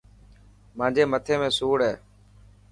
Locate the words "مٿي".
1.11-1.35